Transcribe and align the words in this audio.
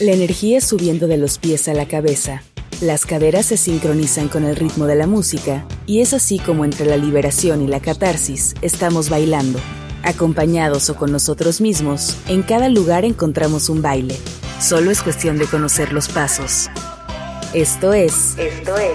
La 0.00 0.12
energía 0.12 0.60
subiendo 0.60 1.08
de 1.08 1.16
los 1.16 1.38
pies 1.38 1.66
a 1.66 1.74
la 1.74 1.88
cabeza. 1.88 2.44
Las 2.80 3.04
caderas 3.04 3.46
se 3.46 3.56
sincronizan 3.56 4.28
con 4.28 4.44
el 4.44 4.54
ritmo 4.54 4.86
de 4.86 4.94
la 4.94 5.08
música 5.08 5.66
y 5.86 6.00
es 6.02 6.14
así 6.14 6.38
como 6.38 6.64
entre 6.64 6.86
la 6.86 6.96
liberación 6.96 7.62
y 7.62 7.66
la 7.66 7.80
catarsis 7.80 8.54
estamos 8.62 9.10
bailando. 9.10 9.58
Acompañados 10.04 10.88
o 10.88 10.94
con 10.94 11.10
nosotros 11.10 11.60
mismos, 11.60 12.16
en 12.28 12.44
cada 12.44 12.68
lugar 12.68 13.04
encontramos 13.04 13.68
un 13.68 13.82
baile. 13.82 14.16
Solo 14.60 14.92
es 14.92 15.02
cuestión 15.02 15.36
de 15.36 15.46
conocer 15.46 15.92
los 15.92 16.06
pasos. 16.06 16.70
Esto 17.52 17.92
es, 17.92 18.38
esto 18.38 18.78
es 18.78 18.92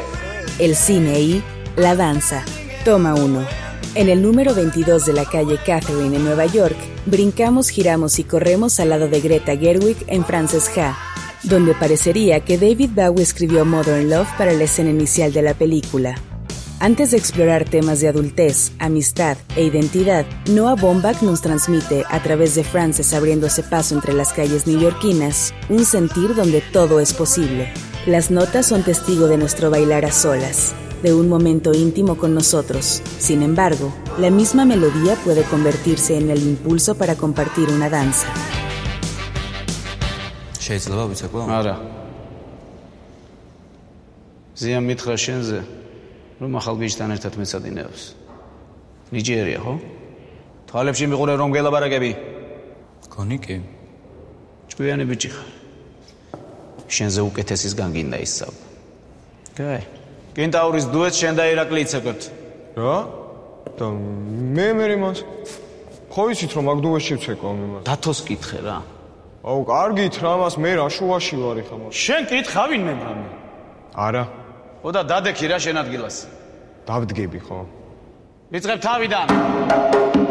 el 0.58 0.74
cine 0.74 1.20
y 1.20 1.44
la 1.76 1.98
danza. 1.98 2.46
Toma 2.86 3.14
uno. 3.14 3.46
En 3.96 4.08
el 4.08 4.22
número 4.22 4.56
22 4.56 5.06
de 5.06 5.12
la 5.12 5.26
calle 5.26 5.60
Catherine 5.66 6.16
en 6.16 6.24
Nueva 6.24 6.46
York, 6.46 6.78
brincamos, 7.06 7.70
giramos 7.70 8.20
y 8.20 8.24
corremos 8.24 8.80
al 8.80 8.90
lado 8.90 9.08
de 9.08 9.22
Greta 9.22 9.56
Gerwig 9.58 9.98
en 10.08 10.26
Frances 10.26 10.70
Ha, 10.78 10.98
donde 11.44 11.74
parecería 11.74 12.40
que 12.42 12.58
David 12.58 12.92
Bowie 12.96 13.24
escribió 13.24 13.66
Modern 13.66 14.10
Love 14.10 14.30
para 14.38 14.54
la 14.54 14.64
escena 14.64 14.90
inicial 14.90 15.34
de 15.34 15.42
la 15.42 15.54
película. 15.54 16.16
Antes 16.80 17.12
de 17.12 17.18
explorar 17.18 17.64
temas 17.64 18.02
de 18.02 18.10
adultez, 18.10 18.74
amistad 18.78 19.38
e 19.56 19.64
identidad, 19.64 20.26
Noah 20.50 20.76
Baumbach 20.76 21.22
nos 21.22 21.42
transmite, 21.42 22.04
a 22.10 22.22
través 22.22 22.56
de 22.56 22.66
Frances 22.66 23.14
abriéndose 23.14 23.64
paso 23.64 23.96
entre 23.96 24.14
las 24.14 24.34
calles 24.34 24.68
neoyorquinas, 24.68 25.54
un 25.70 25.86
sentir 25.86 26.36
donde 26.36 26.62
todo 26.74 27.00
es 27.00 27.14
posible. 27.14 27.72
Las 28.06 28.32
notas 28.32 28.66
son 28.66 28.84
testigo 28.84 29.28
de 29.28 29.38
nuestro 29.38 29.70
bailar 29.70 30.04
a 30.04 30.12
solas, 30.12 30.74
de 31.03 31.15
un 31.15 31.29
momento 31.29 31.73
íntimo 31.73 32.17
con 32.17 32.35
nosotros. 32.35 33.03
Sin 33.19 33.43
embargo, 33.43 33.93
la 34.19 34.31
misma 34.31 34.65
melodía 34.65 35.15
puede 35.25 35.43
convertirse 35.45 36.17
en 36.17 36.31
el 36.31 36.43
impulso 36.43 36.97
para 36.97 37.15
compartir 37.15 37.71
una 37.71 37.89
danza. 37.89 38.29
შეიძლება 40.69 41.05
ვიცეკვო? 41.09 41.41
არა. 41.49 41.75
ზიან 44.61 44.85
მითხრა 44.85 45.15
შენზე, 45.17 45.59
რომ 46.45 46.53
ახალ 46.61 46.75
ბიჭთან 46.77 47.09
ერთად 47.17 47.33
მეცადინეობს. 47.41 48.03
ნიჯერია, 49.15 49.61
ხო? 49.65 49.75
თვალებში 50.69 51.05
მიყურე 51.09 51.35
რომ 51.41 51.51
გელაბარაკები. 51.57 52.13
გონი 53.09 53.39
კი. 53.41 53.57
ჭკვიანი 54.69 55.05
ბიჭი 55.09 55.29
ხარ. 55.33 55.49
შენზე 56.89 57.21
უკეთესის 57.29 57.73
განგინდა 57.73 58.19
ისწავლა. 58.21 58.65
კაი. 59.57 59.83
კენტაურის 60.34 60.86
დუეტს 60.90 61.18
შენ 61.22 61.34
და 61.38 61.44
ირაკლი 61.54 61.80
იცეკვებთ. 61.86 62.24
რა? 62.78 62.98
და 63.78 63.86
მე 64.58 64.68
მე 64.78 64.86
მას 65.02 65.20
ხო 66.14 66.24
იცით 66.34 66.52
რომ 66.58 66.66
აქ 66.74 66.80
დუეტში 66.86 67.14
ვცეკვავ 67.18 67.54
მე 67.58 67.68
მას. 67.74 67.84
დათოს 67.90 68.20
კითხე 68.28 68.60
რა. 68.66 68.78
აუ, 69.44 69.60
კარგით 69.66 70.16
რა 70.22 70.34
მას 70.42 70.56
მე 70.62 70.72
რა 70.78 70.86
შუაში 70.94 71.36
ვარ 71.42 71.58
ეხა 71.66 71.76
მას. 71.82 71.94
შენ 71.94 72.22
კითხავინ 72.30 72.82
მე 72.88 72.94
მამი. 73.02 73.28
არა, 73.94 74.24
ო 74.86 74.90
და 74.94 75.02
დადექი 75.10 75.46
რა 75.50 75.58
შენ 75.58 75.76
ადგილას. 75.82 76.18
დავდგები 76.86 77.40
ხო? 77.46 77.60
ვიწყებ 78.54 78.80
თავიდან. 78.86 80.23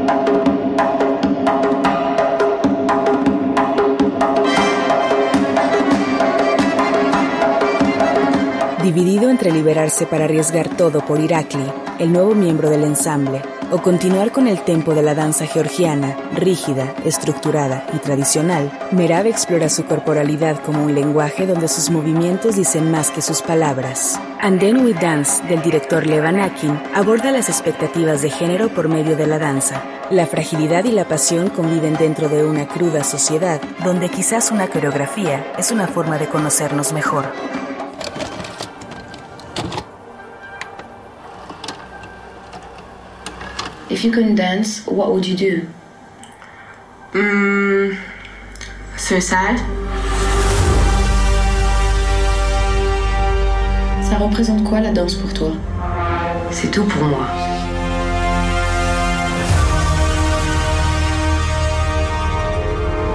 Dividido 8.94 9.30
entre 9.30 9.50
liberarse 9.50 10.04
para 10.04 10.24
arriesgar 10.24 10.68
todo 10.76 11.00
por 11.00 11.18
Irakli, 11.18 11.64
el 11.98 12.12
nuevo 12.12 12.34
miembro 12.34 12.68
del 12.68 12.84
ensamble, 12.84 13.40
o 13.70 13.80
continuar 13.80 14.32
con 14.32 14.46
el 14.46 14.60
tempo 14.64 14.92
de 14.92 15.00
la 15.00 15.14
danza 15.14 15.46
georgiana, 15.46 16.14
rígida, 16.34 16.94
estructurada 17.02 17.86
y 17.94 17.98
tradicional, 18.00 18.70
Merab 18.90 19.26
explora 19.26 19.70
su 19.70 19.86
corporalidad 19.86 20.62
como 20.62 20.84
un 20.84 20.94
lenguaje 20.94 21.46
donde 21.46 21.68
sus 21.68 21.88
movimientos 21.88 22.56
dicen 22.56 22.90
más 22.90 23.10
que 23.10 23.22
sus 23.22 23.40
palabras. 23.40 24.20
And 24.42 24.60
Then 24.60 24.84
We 24.84 24.92
Dance, 24.92 25.42
del 25.44 25.62
director 25.62 26.06
Levan 26.06 26.38
Akin, 26.38 26.78
aborda 26.94 27.30
las 27.30 27.48
expectativas 27.48 28.20
de 28.20 28.28
género 28.28 28.68
por 28.68 28.88
medio 28.88 29.16
de 29.16 29.26
la 29.26 29.38
danza. 29.38 29.82
La 30.10 30.26
fragilidad 30.26 30.84
y 30.84 30.90
la 30.90 31.08
pasión 31.08 31.48
conviven 31.48 31.94
dentro 31.94 32.28
de 32.28 32.44
una 32.44 32.68
cruda 32.68 33.04
sociedad, 33.04 33.58
donde 33.82 34.10
quizás 34.10 34.50
una 34.50 34.68
coreografía 34.68 35.46
es 35.56 35.70
una 35.70 35.86
forma 35.86 36.18
de 36.18 36.28
conocernos 36.28 36.92
mejor. 36.92 37.24
If 43.92 44.04
you 44.04 44.10
couldn't 44.10 44.36
dance, 44.36 44.86
what 44.86 45.12
would 45.12 45.26
you 45.26 45.36
do? 45.36 45.66
Hmm. 47.12 47.92
Suicide? 48.96 49.58
Ça 54.00 54.16
représente 54.16 54.64
quoi 54.64 54.80
la 54.80 54.92
danse 54.92 55.14
pour 55.16 55.34
toi? 55.34 55.52
C'est 56.50 56.70
tout 56.70 56.84
pour 56.84 57.04
moi. 57.04 57.26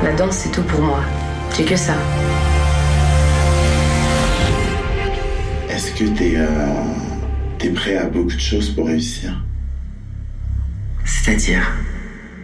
La 0.04 0.14
danse, 0.14 0.36
c'est 0.36 0.52
tout 0.52 0.62
pour 0.62 0.82
moi. 0.82 1.00
J'ai 1.58 1.66
que 1.66 1.76
ça. 1.76 1.96
Est-ce 5.72 5.92
que 5.94 6.04
t'es 6.04 6.38
es 7.66 7.70
prêt 7.72 7.98
à 7.98 8.06
beaucoup 8.06 8.36
de 8.36 8.40
choses 8.40 8.70
pour 8.70 8.86
réussir? 8.86 9.34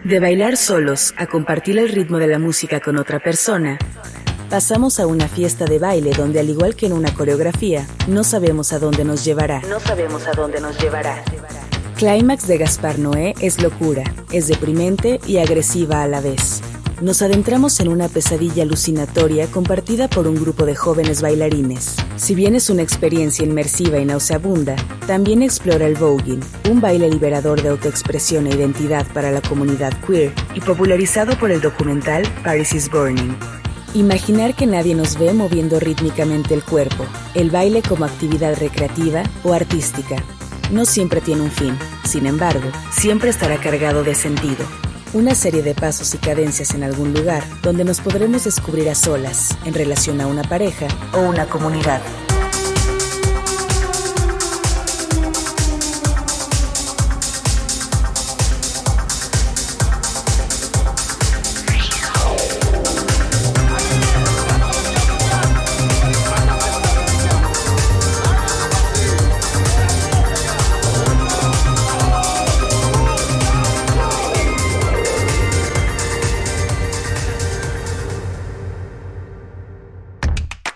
De 0.04 0.20
bailar 0.20 0.58
solos 0.58 1.14
a 1.16 1.26
compartir 1.26 1.78
el 1.78 1.88
ritmo 1.88 2.18
de 2.18 2.26
la 2.26 2.38
música 2.38 2.80
con 2.80 2.98
otra 2.98 3.18
persona, 3.18 3.78
pasamos 4.50 5.00
a 5.00 5.06
una 5.06 5.26
fiesta 5.26 5.64
de 5.64 5.78
baile 5.78 6.10
donde 6.10 6.40
al 6.40 6.50
igual 6.50 6.76
que 6.76 6.84
en 6.84 6.92
una 6.92 7.14
coreografía, 7.14 7.86
no 8.08 8.24
sabemos 8.24 8.74
a 8.74 8.78
dónde 8.78 9.06
nos 9.06 9.24
llevará. 9.24 9.62
No 9.70 9.80
sabemos 9.80 10.26
a 10.26 10.32
dónde 10.32 10.60
nos 10.60 10.78
llevará. 10.78 11.24
Clímax 11.96 12.46
de 12.46 12.58
Gaspar 12.58 12.98
Noé 12.98 13.32
es 13.40 13.62
locura, 13.62 14.04
es 14.32 14.48
deprimente 14.48 15.18
y 15.26 15.38
agresiva 15.38 16.02
a 16.02 16.06
la 16.06 16.20
vez. 16.20 16.60
Nos 17.00 17.22
adentramos 17.22 17.80
en 17.80 17.88
una 17.88 18.08
pesadilla 18.08 18.62
alucinatoria 18.62 19.48
compartida 19.48 20.08
por 20.08 20.28
un 20.28 20.36
grupo 20.36 20.64
de 20.64 20.76
jóvenes 20.76 21.22
bailarines. 21.22 21.96
Si 22.16 22.36
bien 22.36 22.54
es 22.54 22.70
una 22.70 22.82
experiencia 22.82 23.44
inmersiva 23.44 23.98
y 23.98 24.04
nauseabunda, 24.04 24.76
también 25.06 25.42
explora 25.42 25.86
el 25.86 25.96
voguing, 25.96 26.40
un 26.70 26.80
baile 26.80 27.10
liberador 27.10 27.60
de 27.60 27.70
autoexpresión 27.70 28.46
e 28.46 28.54
identidad 28.54 29.06
para 29.12 29.32
la 29.32 29.42
comunidad 29.42 29.92
queer 30.06 30.32
y 30.54 30.60
popularizado 30.60 31.36
por 31.36 31.50
el 31.50 31.60
documental 31.60 32.22
Paris 32.44 32.72
is 32.72 32.88
Burning. 32.88 33.36
Imaginar 33.94 34.54
que 34.54 34.66
nadie 34.66 34.94
nos 34.94 35.18
ve 35.18 35.32
moviendo 35.32 35.80
rítmicamente 35.80 36.54
el 36.54 36.62
cuerpo, 36.62 37.04
el 37.34 37.50
baile 37.50 37.82
como 37.82 38.04
actividad 38.04 38.56
recreativa 38.58 39.24
o 39.42 39.52
artística, 39.52 40.16
no 40.70 40.84
siempre 40.84 41.20
tiene 41.20 41.42
un 41.42 41.50
fin, 41.50 41.76
sin 42.04 42.26
embargo, 42.26 42.70
siempre 42.90 43.30
estará 43.30 43.60
cargado 43.60 44.02
de 44.02 44.14
sentido. 44.14 44.64
Una 45.14 45.36
serie 45.36 45.62
de 45.62 45.76
pasos 45.76 46.12
y 46.16 46.18
cadencias 46.18 46.74
en 46.74 46.82
algún 46.82 47.14
lugar 47.14 47.44
donde 47.62 47.84
nos 47.84 48.00
podremos 48.00 48.42
descubrir 48.42 48.88
a 48.88 48.96
solas, 48.96 49.56
en 49.64 49.72
relación 49.72 50.20
a 50.20 50.26
una 50.26 50.42
pareja 50.42 50.88
o 51.12 51.20
una 51.20 51.46
comunidad. 51.46 52.02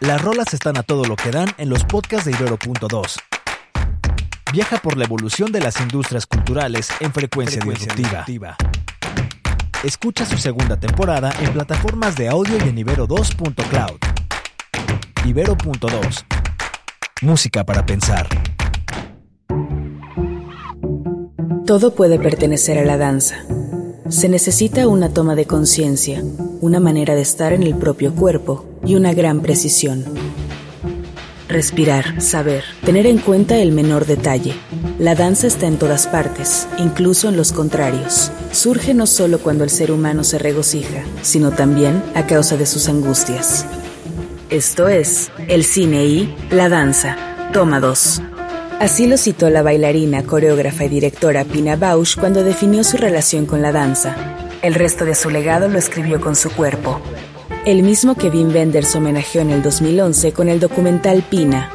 Las 0.09 0.23
rolas 0.23 0.55
están 0.55 0.79
a 0.79 0.83
todo 0.83 1.05
lo 1.05 1.17
que 1.17 1.31
dan 1.31 1.49
en 1.59 1.69
los 1.69 1.85
podcasts 1.85 2.25
de 2.25 2.31
Ibero.2. 2.31 3.19
Viaja 4.55 4.79
por 4.79 4.97
la 4.97 5.05
evolución 5.05 5.53
de 5.53 5.61
las 5.61 5.79
industrias 5.83 6.25
culturales 6.25 6.89
en 7.01 7.13
frecuencia, 7.13 7.61
disruptiva. 7.63 8.57
Escucha 9.85 10.25
su 10.25 10.39
segunda 10.39 10.81
temporada 10.81 11.31
en 11.43 11.53
plataformas 11.53 12.17
de 12.17 12.31
audio 12.31 12.57
y 12.57 12.71
en 12.71 12.77
Ibero2.cloud. 12.79 13.99
Ibero.2. 15.27 16.25
Música 17.21 17.65
para 17.65 17.85
pensar. 17.85 18.27
Todo 21.67 21.95
puede 21.95 22.19
pertenecer 22.19 22.79
a 22.79 22.85
la 22.87 22.97
danza. 22.97 23.45
Se 24.09 24.29
necesita 24.31 24.89
una 24.89 25.11
toma 25.11 25.35
de 25.35 25.45
conciencia, 25.45 26.23
una 26.61 26.81
manera 26.81 27.15
de 27.15 27.21
estar 27.21 27.53
en 27.53 27.63
el 27.63 27.75
propio 27.75 28.15
cuerpo 28.15 28.65
y 28.85 28.95
una 28.95 29.13
gran 29.13 29.43
precisión. 29.43 30.05
Respirar, 31.47 32.21
saber, 32.21 32.65
tener 32.85 33.07
en 33.07 33.19
cuenta 33.19 33.59
el 33.59 33.73
menor 33.73 34.07
detalle. 34.07 34.55
La 34.99 35.15
danza 35.15 35.47
está 35.47 35.67
en 35.67 35.79
todas 35.79 36.07
partes, 36.07 36.67
incluso 36.79 37.29
en 37.29 37.37
los 37.37 37.53
contrarios. 37.53 38.31
Surge 38.51 38.95
no 38.95 39.07
solo 39.07 39.41
cuando 39.41 39.65
el 39.65 39.71
ser 39.71 39.93
humano 39.93 40.25
se 40.25 40.39
regocija, 40.39 41.05
sino 41.21 41.51
también 41.51 42.03
a 42.15 42.27
causa 42.27 42.57
de 42.57 42.67
sus 42.67 42.89
angustias. 42.89 43.67
esto 44.49 44.89
es, 44.89 45.31
el 45.49 45.65
cine 45.65 46.07
y 46.07 46.35
la 46.51 46.71
danza. 46.71 47.17
Toma 47.53 47.79
2. 47.81 48.23
Así 48.81 49.09
lo 49.09 49.17
citó 49.17 49.51
la 49.51 49.63
bailarina, 49.63 50.23
coreógrafa 50.23 50.85
y 50.85 50.89
directora 50.89 51.45
Pina 51.45 51.75
Bausch 51.75 52.17
cuando 52.17 52.45
definió 52.45 52.85
su 52.85 52.97
relación 52.97 53.45
con 53.45 53.61
la 53.61 53.73
danza. 53.73 54.15
El 54.63 54.75
resto 54.75 55.05
de 55.05 55.17
su 55.17 55.31
legado 55.31 55.67
lo 55.67 55.79
escribió 55.79 56.21
con 56.21 56.37
su 56.37 56.49
cuerpo. 56.51 57.01
El 57.67 57.83
mismo 57.83 58.15
que 58.15 58.29
Wim 58.29 58.55
Wenders 58.55 58.95
homenajeó 58.95 59.43
en 59.43 59.51
el 59.51 59.63
2011 59.63 60.33
con 60.33 60.49
el 60.49 60.61
documental 60.61 61.25
Pina. 61.29 61.73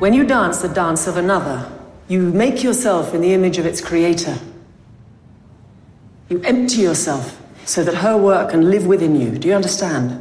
When 0.00 0.12
you 0.12 0.24
dance 0.24 0.60
the 0.60 0.68
dance 0.68 1.08
of 1.08 1.16
another, 1.16 1.64
you 2.10 2.20
make 2.20 2.62
yourself 2.62 3.14
in 3.14 3.22
the 3.22 3.32
image 3.32 3.58
of 3.58 3.64
its 3.64 3.82
creator. 3.82 4.34
You 6.28 6.42
empty 6.44 6.82
yourself 6.82 7.40
so 7.64 7.82
that 7.84 7.94
her 7.94 8.18
work 8.18 8.50
can 8.50 8.68
live 8.70 8.86
within 8.86 9.18
you. 9.18 9.38
Do 9.38 9.48
you 9.48 9.54
understand? 9.54 10.12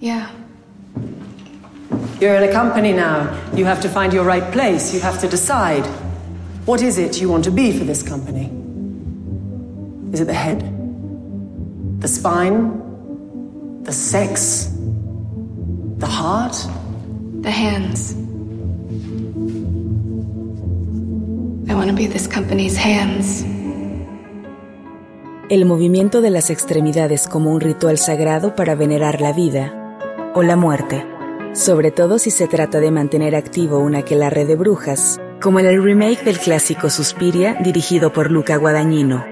Yeah. 0.00 0.30
You're 2.20 2.34
in 2.34 2.48
a 2.48 2.52
company 2.52 2.92
now. 2.92 3.28
You 3.54 3.66
have 3.66 3.80
to 3.82 3.88
find 3.88 4.12
your 4.12 4.24
right 4.24 4.50
place. 4.52 4.94
You 4.94 5.00
have 5.00 5.20
to 5.20 5.28
decide. 5.28 5.84
What 6.64 6.80
is 6.82 6.98
it 6.98 7.20
you 7.20 7.28
want 7.28 7.44
to 7.44 7.50
be 7.50 7.78
for 7.78 7.84
this 7.84 8.02
company? 8.02 8.50
Is 10.12 10.20
it 10.20 10.26
the 10.26 10.34
head? 10.34 10.62
The 12.00 12.08
spine? 12.08 13.82
The 13.84 13.92
sex? 13.92 14.70
The 15.98 16.06
heart? 16.06 16.56
The 17.42 17.50
hands. 17.50 18.14
I 21.68 21.74
want 21.74 21.90
to 21.90 21.96
be 21.96 22.06
this 22.06 22.26
company's 22.26 22.76
hands. 22.76 23.44
El 25.48 25.64
movimiento 25.64 26.22
de 26.22 26.30
las 26.30 26.50
extremidades 26.50 27.28
como 27.28 27.52
un 27.52 27.60
ritual 27.60 27.98
sagrado 27.98 28.56
para 28.56 28.74
venerar 28.74 29.20
la 29.20 29.32
vida 29.32 29.72
o 30.34 30.42
la 30.42 30.56
muerte, 30.56 31.04
sobre 31.56 31.90
todo 31.90 32.18
si 32.18 32.30
se 32.30 32.46
trata 32.46 32.80
de 32.80 32.90
mantener 32.90 33.34
activo 33.34 33.78
una 33.78 34.00
aquelarre 34.00 34.44
de 34.44 34.56
brujas, 34.56 35.18
como 35.40 35.58
en 35.58 35.64
el 35.64 35.82
remake 35.82 36.22
del 36.22 36.38
clásico 36.38 36.90
Suspiria 36.90 37.56
dirigido 37.64 38.12
por 38.12 38.30
Luca 38.30 38.56
Guadagnino. 38.56 39.24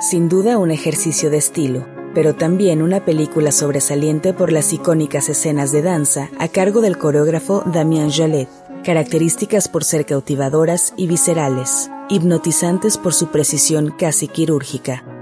Sin 0.00 0.30
duda 0.30 0.56
un 0.56 0.70
ejercicio 0.70 1.28
de 1.28 1.36
estilo, 1.36 1.86
pero 2.14 2.34
también 2.34 2.80
una 2.80 3.04
película 3.04 3.52
sobresaliente 3.52 4.32
por 4.32 4.50
las 4.50 4.72
icónicas 4.72 5.28
escenas 5.28 5.70
de 5.70 5.82
danza 5.82 6.30
a 6.38 6.48
cargo 6.48 6.80
del 6.80 6.96
coreógrafo 6.96 7.62
Damien 7.66 8.10
Jallet, 8.10 8.48
características 8.82 9.68
por 9.68 9.84
ser 9.84 10.06
cautivadoras 10.06 10.94
y 10.96 11.08
viscerales, 11.08 11.90
hipnotizantes 12.08 12.96
por 12.96 13.12
su 13.12 13.26
precisión 13.26 13.94
casi 13.98 14.28
quirúrgica. 14.28 15.19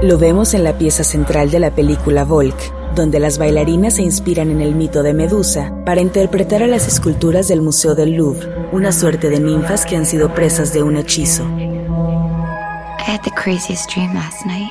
Lo 0.00 0.16
vemos 0.16 0.54
en 0.54 0.62
la 0.62 0.78
pieza 0.78 1.02
central 1.02 1.50
de 1.50 1.58
la 1.58 1.72
película 1.72 2.24
Volk, 2.24 2.54
donde 2.94 3.18
las 3.18 3.36
bailarinas 3.36 3.94
se 3.94 4.02
inspiran 4.02 4.48
en 4.48 4.60
el 4.60 4.76
mito 4.76 5.02
de 5.02 5.12
Medusa 5.12 5.72
para 5.84 6.00
interpretar 6.00 6.62
a 6.62 6.68
las 6.68 6.86
esculturas 6.86 7.48
del 7.48 7.62
Museo 7.62 7.96
del 7.96 8.12
Louvre, 8.12 8.48
una 8.70 8.92
suerte 8.92 9.28
de 9.28 9.40
ninfas 9.40 9.84
que 9.84 9.96
han 9.96 10.06
sido 10.06 10.32
presas 10.32 10.72
de 10.72 10.84
un 10.84 10.96
hechizo. 10.96 11.42
I 11.42 13.10
had 13.10 13.24
the 13.24 13.32
craziest 13.32 13.90
dream 13.92 14.14
last 14.14 14.46
night 14.46 14.70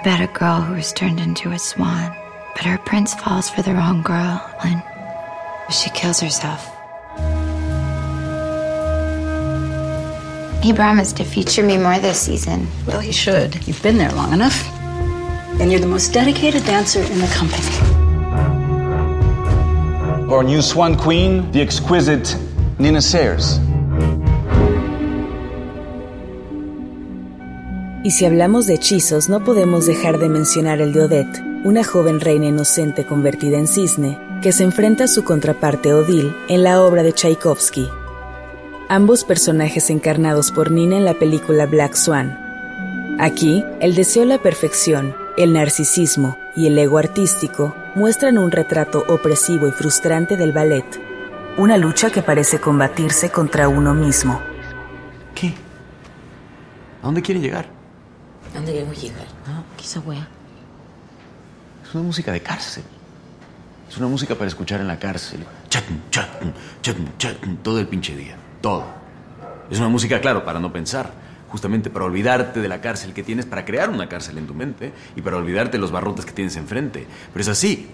about 0.00 0.20
a 0.20 0.28
girl 0.38 0.60
who 0.60 0.74
was 0.74 0.92
turned 0.92 1.18
into 1.18 1.50
a 1.50 1.58
swan, 1.58 2.12
but 2.54 2.64
her 2.64 2.78
prince 2.84 3.16
falls 3.16 3.50
for 3.50 3.62
the 3.64 3.72
wrong 3.72 4.04
girl 4.04 4.40
and 4.62 4.80
she 5.72 5.90
kills 5.90 6.20
herself. 6.20 6.77
He 10.62 10.72
promised 10.72 11.16
to 11.18 11.24
feature 11.24 11.62
me 11.62 11.78
more 11.78 11.98
this 12.00 12.20
season. 12.20 12.66
Well, 12.86 13.00
he 13.00 13.12
should. 13.12 13.54
You've 13.66 13.82
been 13.82 13.96
there 13.96 14.12
long 14.12 14.32
enough. 14.32 14.56
And 15.60 15.70
you're 15.70 15.80
the 15.80 15.86
most 15.86 16.12
dedicated 16.12 16.64
dancer 16.64 17.00
in 17.00 17.20
the 17.20 17.28
company. 17.28 17.64
Our 20.28 20.42
new 20.42 20.60
swan 20.60 20.96
queen, 20.96 21.50
the 21.52 21.60
exquisite 21.62 22.36
Nina 22.78 23.00
Sayers. 23.00 23.60
Y 28.04 28.10
si 28.10 28.24
hablamos 28.24 28.66
de 28.66 28.74
hechizos, 28.74 29.28
no 29.28 29.44
podemos 29.44 29.86
dejar 29.86 30.18
de 30.18 30.28
mencionar 30.28 30.80
el 30.80 30.92
de 30.92 31.02
Odette, 31.02 31.42
una 31.64 31.84
joven 31.84 32.20
reina 32.20 32.46
inocente 32.46 33.04
convertida 33.04 33.58
en 33.58 33.66
cisne, 33.66 34.18
que 34.42 34.52
se 34.52 34.64
enfrenta 34.64 35.04
a 35.04 35.08
su 35.08 35.24
contraparte 35.24 35.92
Odile 35.92 36.34
en 36.48 36.62
la 36.62 36.82
obra 36.82 37.02
de 37.02 37.12
Tchaikovsky. 37.12 37.88
Ambos 38.90 39.24
personajes 39.24 39.90
encarnados 39.90 40.50
por 40.50 40.70
Nina 40.70 40.96
en 40.96 41.04
la 41.04 41.12
película 41.12 41.66
Black 41.66 41.94
Swan. 41.94 43.16
Aquí, 43.20 43.62
el 43.80 43.94
deseo 43.94 44.22
de 44.22 44.30
la 44.30 44.38
perfección, 44.38 45.14
el 45.36 45.52
narcisismo 45.52 46.38
y 46.56 46.68
el 46.68 46.78
ego 46.78 46.96
artístico 46.96 47.74
muestran 47.94 48.38
un 48.38 48.50
retrato 48.50 49.04
opresivo 49.06 49.68
y 49.68 49.72
frustrante 49.72 50.38
del 50.38 50.52
ballet, 50.52 50.86
una 51.58 51.76
lucha 51.76 52.08
que 52.08 52.22
parece 52.22 52.60
combatirse 52.60 53.28
contra 53.28 53.68
uno 53.68 53.92
mismo. 53.92 54.40
¿Qué? 55.34 55.48
¿A 57.02 57.06
dónde 57.06 57.20
quieren 57.20 57.42
llegar? 57.42 57.66
¿A 58.52 58.54
dónde 58.54 58.72
queremos 58.72 59.02
llegar? 59.02 59.26
¿No? 59.46 59.64
¿Qué 59.76 59.84
esa 59.84 60.00
wea? 60.00 60.26
Es 61.86 61.94
una 61.94 62.04
música 62.04 62.32
de 62.32 62.40
cárcel. 62.40 62.84
Es 63.86 63.98
una 63.98 64.08
música 64.08 64.34
para 64.34 64.48
escuchar 64.48 64.80
en 64.80 64.88
la 64.88 64.98
cárcel. 64.98 65.44
Todo 67.62 67.80
el 67.80 67.86
pinche 67.86 68.16
día. 68.16 68.36
Todo. 68.60 68.86
Es 69.70 69.78
una 69.78 69.88
música, 69.88 70.20
claro, 70.20 70.44
para 70.44 70.60
no 70.60 70.72
pensar 70.72 71.28
justamente 71.48 71.90
para 71.90 72.04
olvidarte 72.04 72.60
de 72.60 72.68
la 72.68 72.80
cárcel 72.80 73.12
que 73.12 73.22
tienes, 73.22 73.46
para 73.46 73.64
crear 73.64 73.90
una 73.90 74.08
cárcel 74.08 74.38
en 74.38 74.46
tu 74.46 74.54
mente 74.54 74.92
y 75.16 75.22
para 75.22 75.36
olvidarte 75.36 75.72
de 75.72 75.78
los 75.78 75.90
barrotes 75.90 76.24
que 76.24 76.32
tienes 76.32 76.56
enfrente. 76.56 77.06
Pero 77.32 77.40
es 77.40 77.48
así. 77.48 77.88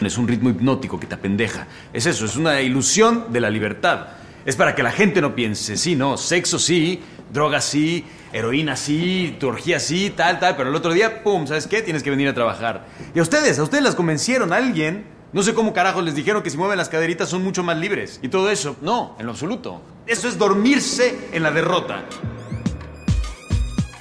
Es 0.00 0.18
un 0.18 0.28
ritmo 0.28 0.50
hipnótico 0.50 1.00
que 1.00 1.06
te 1.06 1.14
apendeja. 1.14 1.66
Es 1.92 2.06
eso, 2.06 2.24
es 2.24 2.36
una 2.36 2.60
ilusión 2.60 3.32
de 3.32 3.40
la 3.40 3.50
libertad. 3.50 4.08
Es 4.44 4.56
para 4.56 4.74
que 4.74 4.82
la 4.82 4.92
gente 4.92 5.20
no 5.20 5.34
piense, 5.34 5.76
sí, 5.76 5.94
no, 5.94 6.16
sexo 6.16 6.58
sí, 6.58 7.02
drogas 7.32 7.64
sí, 7.64 8.04
heroína 8.32 8.76
sí, 8.76 9.36
tu 9.38 9.54
sí, 9.78 10.12
tal, 10.16 10.38
tal, 10.38 10.56
pero 10.56 10.70
el 10.70 10.74
otro 10.74 10.92
día, 10.92 11.22
pum, 11.22 11.46
¿sabes 11.46 11.66
qué? 11.66 11.82
Tienes 11.82 12.02
que 12.02 12.10
venir 12.10 12.28
a 12.28 12.34
trabajar. 12.34 12.86
Y 13.14 13.18
a 13.18 13.22
ustedes, 13.22 13.58
a 13.58 13.62
ustedes 13.62 13.84
las 13.84 13.94
convencieron, 13.94 14.52
alguien. 14.52 15.17
No 15.30 15.42
sé 15.42 15.52
cómo 15.52 15.74
carajos 15.74 16.02
les 16.04 16.14
dijeron 16.14 16.42
que 16.42 16.48
si 16.48 16.56
mueven 16.56 16.78
las 16.78 16.88
caderitas 16.88 17.28
son 17.28 17.44
mucho 17.44 17.62
más 17.62 17.76
libres. 17.76 18.18
Y 18.22 18.28
todo 18.28 18.50
eso, 18.50 18.76
no, 18.80 19.14
en 19.18 19.26
lo 19.26 19.32
absoluto. 19.32 19.82
Eso 20.06 20.26
es 20.26 20.38
dormirse 20.38 21.18
en 21.32 21.42
la 21.42 21.50
derrota. 21.50 22.04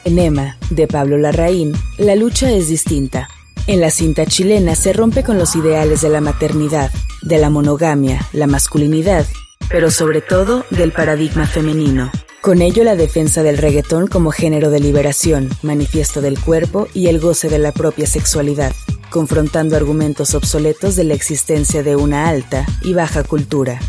En 0.05 0.19
Emma, 0.19 0.57
de 0.69 0.87
Pablo 0.87 1.17
Larraín, 1.17 1.73
la 1.97 2.15
lucha 2.15 2.49
es 2.49 2.69
distinta. 2.69 3.27
En 3.67 3.81
la 3.81 3.91
cinta 3.91 4.25
chilena 4.25 4.73
se 4.75 4.93
rompe 4.93 5.23
con 5.23 5.37
los 5.37 5.53
ideales 5.57 5.99
de 5.99 6.07
la 6.07 6.21
maternidad, 6.21 6.91
de 7.23 7.37
la 7.37 7.49
monogamia, 7.49 8.25
la 8.31 8.47
masculinidad, 8.47 9.25
pero 9.69 9.91
sobre 9.91 10.21
todo 10.21 10.63
del 10.69 10.93
paradigma 10.93 11.45
femenino. 11.45 12.09
Con 12.39 12.61
ello 12.61 12.85
la 12.85 12.95
defensa 12.95 13.43
del 13.43 13.57
reggaetón 13.57 14.07
como 14.07 14.31
género 14.31 14.69
de 14.69 14.79
liberación, 14.79 15.49
manifiesto 15.61 16.21
del 16.21 16.39
cuerpo 16.39 16.87
y 16.93 17.07
el 17.07 17.19
goce 17.19 17.49
de 17.49 17.59
la 17.59 17.73
propia 17.73 18.07
sexualidad, 18.07 18.71
confrontando 19.09 19.75
argumentos 19.75 20.35
obsoletos 20.35 20.95
de 20.95 21.03
la 21.03 21.13
existencia 21.13 21.83
de 21.83 21.95
una 21.95 22.27
alta 22.27 22.65
y 22.81 22.93
baja 22.93 23.23
cultura. 23.23 23.79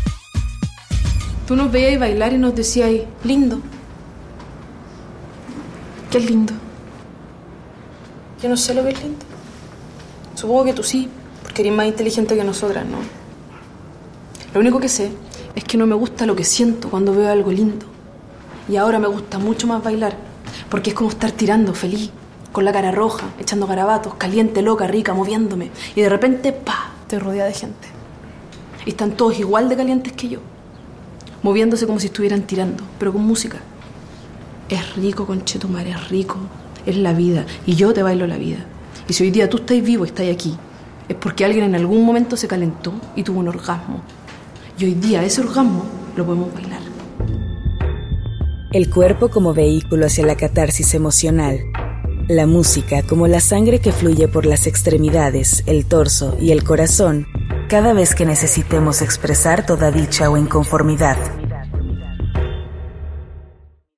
Tú 1.47 1.55
nos 1.55 1.71
veías 1.71 1.99
bailar 1.99 2.33
y 2.33 2.37
nos 2.37 2.55
decías, 2.55 2.91
lindo. 3.23 3.59
¿Qué 6.11 6.19
lindo? 6.19 6.53
Yo 8.41 8.49
no 8.49 8.57
sé 8.57 8.73
lo 8.73 8.83
que 8.83 8.89
es 8.89 9.03
lindo. 9.03 9.25
Supongo 10.35 10.65
que 10.65 10.73
tú 10.73 10.83
sí, 10.83 11.09
porque 11.43 11.61
eres 11.61 11.73
más 11.73 11.87
inteligente 11.87 12.35
que 12.35 12.43
nosotras, 12.43 12.85
¿no? 12.85 12.97
Lo 14.53 14.59
único 14.59 14.79
que 14.79 14.89
sé 14.89 15.11
es 15.55 15.63
que 15.63 15.77
no 15.77 15.85
me 15.85 15.95
gusta 15.95 16.25
lo 16.25 16.35
que 16.35 16.43
siento 16.43 16.89
cuando 16.89 17.13
veo 17.13 17.29
algo 17.29 17.51
lindo. 17.51 17.85
Y 18.69 18.77
ahora 18.77 18.99
me 18.99 19.07
gusta 19.07 19.39
mucho 19.39 19.67
más 19.67 19.83
bailar, 19.83 20.15
porque 20.69 20.91
es 20.91 20.95
como 20.95 21.09
estar 21.09 21.31
tirando 21.31 21.73
feliz, 21.73 22.11
con 22.51 22.65
la 22.65 22.71
cara 22.71 22.91
roja, 22.91 23.27
echando 23.39 23.67
garabatos, 23.67 24.15
caliente, 24.15 24.61
loca, 24.61 24.87
rica, 24.87 25.13
moviéndome. 25.13 25.71
Y 25.95 26.01
de 26.01 26.09
repente, 26.09 26.51
pa, 26.51 26.91
te 27.07 27.19
rodea 27.19 27.45
de 27.45 27.53
gente. 27.53 27.87
Y 28.85 28.89
están 28.89 29.11
todos 29.11 29.39
igual 29.39 29.69
de 29.69 29.77
calientes 29.77 30.13
que 30.13 30.29
yo, 30.29 30.39
moviéndose 31.43 31.85
como 31.85 31.99
si 31.99 32.07
estuvieran 32.07 32.43
tirando, 32.43 32.83
pero 32.97 33.13
con 33.13 33.23
música. 33.23 33.59
Es 34.69 34.95
rico, 34.95 35.25
conchetumar, 35.25 35.87
es 35.87 36.09
rico. 36.09 36.37
Es 36.85 36.97
la 36.97 37.13
vida. 37.13 37.45
Y 37.65 37.75
yo 37.75 37.93
te 37.93 38.03
bailo 38.03 38.25
la 38.27 38.37
vida. 38.37 38.65
Y 39.07 39.13
si 39.13 39.23
hoy 39.23 39.31
día 39.31 39.49
tú 39.49 39.57
estás 39.57 39.81
vivo 39.81 40.05
estás 40.05 40.27
aquí, 40.31 40.55
es 41.07 41.15
porque 41.15 41.43
alguien 41.43 41.65
en 41.65 41.75
algún 41.75 42.05
momento 42.05 42.37
se 42.37 42.47
calentó 42.47 42.93
y 43.15 43.23
tuvo 43.23 43.39
un 43.39 43.47
orgasmo. 43.47 44.01
Y 44.77 44.85
hoy 44.85 44.93
día 44.93 45.23
ese 45.23 45.41
orgasmo 45.41 45.83
lo 46.15 46.25
podemos 46.25 46.53
bailar. 46.53 46.81
El 48.71 48.89
cuerpo 48.91 49.29
como 49.29 49.53
vehículo 49.53 50.05
hacia 50.05 50.25
la 50.25 50.35
catarsis 50.35 50.93
emocional. 50.93 51.59
La 52.29 52.45
música 52.45 53.01
como 53.01 53.27
la 53.27 53.39
sangre 53.39 53.79
que 53.79 53.91
fluye 53.91 54.27
por 54.27 54.45
las 54.45 54.67
extremidades, 54.67 55.63
el 55.65 55.87
torso 55.87 56.37
y 56.39 56.51
el 56.51 56.63
corazón 56.63 57.25
cada 57.67 57.91
vez 57.93 58.13
que 58.13 58.23
necesitemos 58.23 59.01
expresar 59.01 59.65
toda 59.65 59.89
dicha 59.89 60.29
o 60.29 60.37
inconformidad. 60.37 61.17